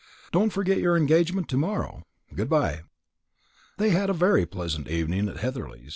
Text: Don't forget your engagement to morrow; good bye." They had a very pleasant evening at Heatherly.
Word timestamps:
Don't 0.31 0.49
forget 0.51 0.79
your 0.79 0.97
engagement 0.97 1.47
to 1.49 1.57
morrow; 1.57 2.01
good 2.33 2.49
bye." 2.49 2.81
They 3.77 3.91
had 3.91 4.09
a 4.09 4.13
very 4.13 4.47
pleasant 4.47 4.87
evening 4.87 5.29
at 5.29 5.37
Heatherly. 5.41 5.89